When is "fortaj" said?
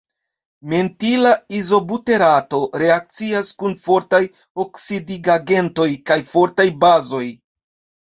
3.85-4.25, 6.35-6.71